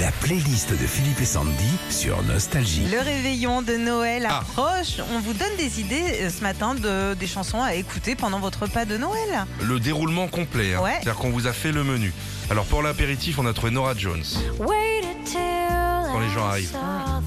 La 0.00 0.12
playlist 0.12 0.70
de 0.70 0.86
Philippe 0.86 1.20
et 1.20 1.24
Sandy 1.24 1.50
sur 1.90 2.22
Nostalgie. 2.22 2.86
Le 2.92 3.00
réveillon 3.00 3.62
de 3.62 3.74
Noël 3.76 4.26
Ah. 4.30 4.38
approche. 4.40 5.00
On 5.12 5.18
vous 5.20 5.32
donne 5.32 5.56
des 5.58 5.80
idées 5.80 6.20
euh, 6.22 6.30
ce 6.30 6.42
matin 6.42 6.74
de 6.74 7.14
des 7.14 7.26
chansons 7.26 7.62
à 7.62 7.74
écouter 7.74 8.14
pendant 8.14 8.38
votre 8.38 8.62
repas 8.62 8.84
de 8.84 8.96
Noël. 8.96 9.44
Le 9.62 9.80
déroulement 9.80 10.28
complet. 10.28 10.74
hein. 10.74 10.82
Ouais. 10.82 10.92
C'est-à-dire 11.02 11.16
qu'on 11.16 11.30
vous 11.30 11.46
a 11.48 11.52
fait 11.52 11.72
le 11.72 11.82
menu. 11.82 12.12
Alors 12.50 12.64
pour 12.66 12.82
l'apéritif, 12.82 13.38
on 13.38 13.46
a 13.46 13.52
trouvé 13.52 13.72
Nora 13.72 13.94
Jones. 13.96 14.22
Quand 14.58 16.20
les 16.20 16.30
gens 16.30 16.46
arrivent. 16.46 16.72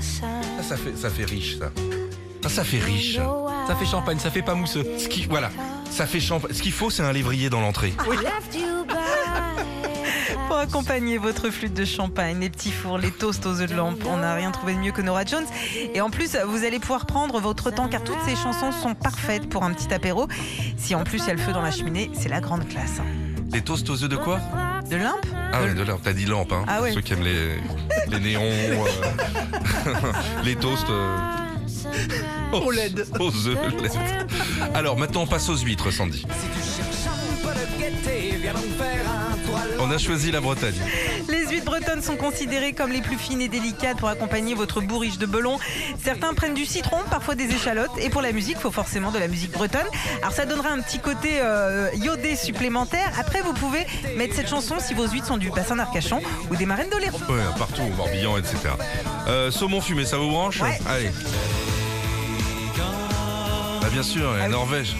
Ça, 0.00 0.62
ça 0.68 0.76
fait, 0.76 0.96
ça 0.96 1.10
fait 1.10 1.24
riche, 1.24 1.58
ça. 1.58 1.70
Ça, 2.42 2.48
ça 2.48 2.64
fait 2.64 2.78
riche. 2.80 3.18
Ça 3.68 3.74
fait 3.76 3.86
champagne, 3.86 4.18
ça 4.18 4.30
fait 4.30 4.42
pas 4.42 4.54
mousseux. 4.54 4.84
Ce 4.98 5.08
qui, 5.08 5.26
voilà, 5.26 5.50
ça 5.90 6.06
fait 6.06 6.20
champagne. 6.20 6.52
Ce 6.52 6.62
qu'il 6.62 6.72
faut, 6.72 6.90
c'est 6.90 7.02
un 7.02 7.12
lévrier 7.12 7.48
dans 7.48 7.60
l'entrée. 7.60 7.92
Pour 10.46 10.56
accompagner 10.58 11.18
votre 11.18 11.50
flûte 11.50 11.74
de 11.74 11.84
champagne, 11.84 12.38
les 12.40 12.50
petits 12.50 12.70
fours, 12.70 12.98
les 12.98 13.10
toasts 13.10 13.44
aux 13.46 13.60
œufs 13.60 13.68
de 13.70 13.74
lampe, 13.74 13.98
on 14.08 14.18
n'a 14.18 14.34
rien 14.34 14.50
trouvé 14.52 14.74
de 14.74 14.78
mieux 14.78 14.92
que 14.92 15.02
Nora 15.02 15.24
Jones. 15.24 15.44
Et 15.94 16.00
en 16.00 16.08
plus, 16.10 16.36
vous 16.46 16.64
allez 16.64 16.78
pouvoir 16.78 17.06
prendre 17.06 17.40
votre 17.40 17.70
temps 17.72 17.88
car 17.88 18.02
toutes 18.04 18.20
ces 18.24 18.36
chansons 18.36 18.70
sont 18.70 18.94
parfaites 18.94 19.48
pour 19.48 19.64
un 19.64 19.72
petit 19.72 19.92
apéro. 19.92 20.28
Si 20.76 20.94
en 20.94 21.02
plus 21.04 21.18
il 21.18 21.26
y 21.26 21.30
a 21.30 21.34
le 21.34 21.40
feu 21.40 21.52
dans 21.52 21.62
la 21.62 21.70
cheminée, 21.72 22.10
c'est 22.14 22.28
la 22.28 22.40
grande 22.40 22.66
classe. 22.68 23.00
Les 23.52 23.60
toasts 23.62 23.88
aux 23.90 24.02
œufs 24.04 24.08
de 24.08 24.16
quoi? 24.16 24.38
De 24.90 24.96
lampe? 24.96 25.26
Ah 25.52 25.62
ouais, 25.62 25.74
de 25.74 25.82
lampe. 25.82 26.00
T'as 26.02 26.12
dit 26.12 26.26
lampe, 26.26 26.52
hein. 26.52 26.64
Ah 26.68 26.80
ouais. 26.82 26.92
Ceux 26.92 27.00
qui 27.00 27.12
aiment 27.14 27.24
les, 27.24 27.56
les 28.08 28.20
néons, 28.20 28.40
euh, 28.42 29.92
les 30.44 30.54
toasts. 30.54 30.88
euh, 30.90 31.16
Au 32.52 32.70
LED. 32.70 33.04
Aux 33.18 33.46
œufs 33.48 33.58
LED. 33.82 33.92
Alors 34.74 34.96
maintenant, 34.96 35.22
on 35.22 35.26
passe 35.26 35.48
aux 35.48 35.56
huîtres, 35.56 35.90
Sandy. 35.90 36.24
On 39.80 39.90
a 39.90 39.98
choisi 39.98 40.30
la 40.30 40.40
Bretagne. 40.40 40.74
Les 41.28 41.46
huîtres 41.46 41.64
bretonnes 41.64 42.02
sont 42.02 42.16
considérées 42.16 42.72
comme 42.72 42.90
les 42.92 43.00
plus 43.00 43.16
fines 43.16 43.40
et 43.40 43.48
délicates 43.48 43.98
pour 43.98 44.08
accompagner 44.08 44.54
votre 44.54 44.80
bourriche 44.80 45.18
de 45.18 45.26
belon. 45.26 45.58
Certains 46.02 46.34
prennent 46.34 46.54
du 46.54 46.64
citron, 46.66 46.98
parfois 47.10 47.34
des 47.34 47.44
échalotes. 47.52 47.90
Et 47.98 48.10
pour 48.10 48.22
la 48.22 48.32
musique, 48.32 48.56
il 48.58 48.62
faut 48.62 48.70
forcément 48.70 49.10
de 49.10 49.18
la 49.18 49.28
musique 49.28 49.52
bretonne. 49.52 49.86
Alors 50.22 50.32
ça 50.32 50.44
donnera 50.46 50.70
un 50.70 50.80
petit 50.80 50.98
côté 50.98 51.40
euh, 51.42 51.88
iodé 51.96 52.36
supplémentaire. 52.36 53.12
Après, 53.18 53.40
vous 53.42 53.52
pouvez 53.54 53.86
mettre 54.16 54.34
cette 54.34 54.48
chanson 54.48 54.76
si 54.80 54.94
vos 54.94 55.06
huîtres 55.06 55.26
sont 55.26 55.38
du 55.38 55.50
bassin 55.50 55.76
d'Arcachon 55.76 56.20
ou 56.50 56.56
des 56.56 56.66
marraines 56.66 56.90
d'Oléron. 56.90 57.18
Ouais, 57.28 57.42
partout, 57.58 57.82
au 57.82 57.96
Morbihan, 57.96 58.36
etc. 58.38 58.56
Euh, 59.28 59.50
saumon 59.50 59.80
fumé, 59.80 60.04
ça 60.04 60.16
vous 60.18 60.28
branche 60.30 60.60
Ouais. 60.60 60.78
Allez. 60.88 61.10
Bah 63.80 63.88
bien 63.92 64.02
sûr, 64.02 64.32
Ah 64.34 64.40
et 64.42 64.46
oui. 64.46 64.52
Norvège. 64.52 64.96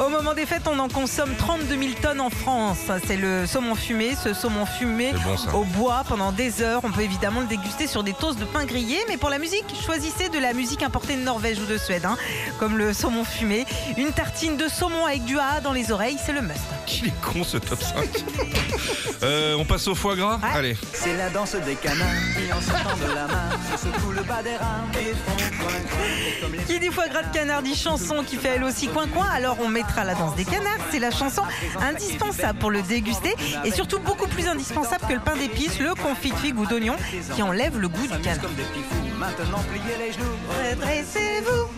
Au 0.00 0.08
moment 0.08 0.32
des 0.32 0.46
fêtes, 0.46 0.66
on 0.66 0.78
en 0.78 0.88
consomme 0.88 1.34
32 1.36 1.78
000 1.78 1.92
tonnes 2.00 2.22
en 2.22 2.30
France. 2.30 2.78
C'est 3.06 3.18
le 3.18 3.46
saumon 3.46 3.74
fumé. 3.74 4.14
Ce 4.14 4.32
saumon 4.32 4.64
fumé 4.64 5.12
bon, 5.12 5.60
au 5.60 5.64
bois 5.64 6.04
pendant 6.08 6.32
des 6.32 6.62
heures. 6.62 6.80
On 6.84 6.90
peut 6.90 7.02
évidemment 7.02 7.40
le 7.40 7.46
déguster 7.46 7.86
sur 7.86 8.02
des 8.02 8.14
toasts 8.14 8.38
de 8.38 8.46
pain 8.46 8.64
grillé. 8.64 8.96
Mais 9.08 9.18
pour 9.18 9.28
la 9.28 9.38
musique, 9.38 9.66
choisissez 9.84 10.30
de 10.30 10.38
la 10.38 10.54
musique 10.54 10.82
importée 10.82 11.16
de 11.16 11.20
Norvège 11.22 11.58
ou 11.60 11.66
de 11.66 11.76
Suède, 11.76 12.06
hein, 12.06 12.16
comme 12.58 12.78
le 12.78 12.94
saumon 12.94 13.24
fumé. 13.24 13.66
Une 13.98 14.12
tartine 14.12 14.56
de 14.56 14.68
saumon 14.68 15.04
avec 15.04 15.24
du 15.24 15.38
A 15.38 15.60
dans 15.60 15.72
les 15.72 15.92
oreilles, 15.92 16.16
c'est 16.24 16.32
le 16.32 16.40
must. 16.40 16.60
Qu'il 16.86 17.08
est 17.08 17.20
con 17.20 17.44
ce 17.44 17.58
top 17.58 17.82
5. 17.82 17.94
Euh, 19.22 19.54
on 19.58 19.66
passe 19.66 19.86
au 19.86 19.94
foie 19.94 20.16
gras 20.16 20.38
Ouais. 20.38 20.48
Allez. 20.54 20.76
C'est 20.94 21.14
la 21.14 21.28
danse 21.28 21.54
des 21.54 21.74
canards 21.74 22.06
qui 22.34 22.50
en 22.50 22.60
sortant 22.60 22.96
de 22.96 23.14
la 23.14 23.26
main 23.26 23.50
se 23.70 23.84
secouent 23.84 24.12
le 24.12 24.22
bas 24.22 24.42
des 24.42 24.56
reins 24.56 24.86
et 24.94 25.12
font 25.12 25.36
coin 25.62 25.70
coin 25.90 26.04
Et 26.26 26.40
comme 26.40 26.52
les 26.54 26.64
Qui 26.64 26.80
dit 26.80 26.88
foie 26.88 27.08
gras 27.08 27.24
de 27.24 27.34
canard 27.34 27.60
dit 27.62 27.74
chanson 27.74 28.24
qui 28.26 28.36
fait 28.36 28.52
elle 28.56 28.64
aussi 28.64 28.88
coin 28.88 29.06
coin. 29.08 29.26
Alors 29.28 29.58
on 29.60 29.68
mettra 29.90 30.04
la 30.04 30.14
danse 30.14 30.36
des 30.36 30.44
canards. 30.44 30.78
C'est 30.90 30.98
la 30.98 31.10
chanson 31.10 31.42
indispensable 31.80 32.58
pour 32.58 32.70
le 32.70 32.82
déguster 32.82 33.34
et 33.64 33.70
surtout 33.70 33.98
beaucoup 33.98 34.28
plus 34.28 34.46
indispensable 34.46 35.04
que 35.08 35.14
le 35.14 35.20
pain 35.20 35.36
d'épices, 35.36 35.78
le 35.80 35.94
confit 35.94 36.30
de 36.30 36.36
figue 36.36 36.58
ou 36.58 36.66
d'oignon 36.66 36.94
qui 37.34 37.42
enlève 37.42 37.78
le 37.78 37.88
goût 37.88 38.02
du 38.02 38.08
canard. 38.08 38.40
comme 38.40 38.54
des 38.54 38.62
petits 38.62 38.82
fous 38.88 39.18
Maintenant 39.18 39.62
pliez 39.70 40.06
les 40.06 40.12
genoux 40.12 40.24
Redressez-vous. 40.48 41.68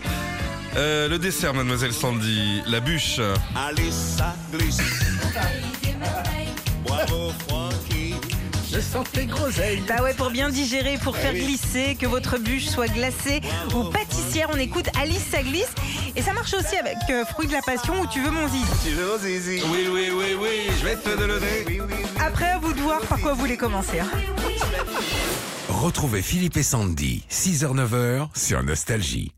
Euh, 0.75 1.07
le 1.07 1.19
dessert, 1.19 1.53
mademoiselle 1.53 1.93
Sandy. 1.93 2.61
La 2.67 2.79
bûche. 2.79 3.19
Allez, 3.55 3.91
ça 3.91 4.35
glisse. 4.51 4.77
Tes 9.09 9.25
groseilles. 9.25 9.83
Bah 9.87 10.01
ouais, 10.03 10.13
pour 10.13 10.29
bien 10.31 10.49
digérer, 10.49 10.97
pour 10.97 11.15
faire 11.17 11.33
glisser, 11.33 11.95
que 11.99 12.05
votre 12.05 12.37
bûche 12.37 12.65
soit 12.65 12.87
glacée 12.87 13.41
ou 13.75 13.85
pâtissière, 13.85 14.49
on 14.53 14.57
écoute 14.57 14.87
Alice 15.01 15.23
ça 15.31 15.41
glisse. 15.43 15.73
Et 16.15 16.21
ça 16.21 16.33
marche 16.33 16.53
aussi 16.53 16.75
avec 16.75 16.97
euh, 17.09 17.25
Fruit 17.25 17.47
de 17.47 17.53
la 17.53 17.61
Passion 17.61 17.99
ou 18.01 18.07
Tu 18.07 18.21
veux 18.21 18.31
mon 18.31 18.47
zizi. 18.47 18.65
Tu 18.85 18.91
veux 18.91 19.11
au 19.13 19.17
zizi? 19.17 19.61
Oui, 19.71 19.87
oui, 19.91 20.09
oui, 20.13 20.37
oui, 20.39 20.49
je 20.79 20.85
vais 20.85 20.95
te 20.95 21.09
donner. 21.17 21.79
Après, 22.25 22.49
à 22.51 22.59
vous 22.59 22.73
de 22.73 22.81
voir 22.81 23.01
par 23.01 23.19
quoi 23.19 23.33
vous 23.33 23.39
voulez 23.39 23.57
commencer. 23.57 23.99
hein. 23.99 24.07
Retrouvez 25.69 26.21
Philippe 26.21 26.57
et 26.57 26.63
Sandy, 26.63 27.23
6h-9h 27.31 28.27
sur 28.35 28.63
Nostalgie. 28.63 29.31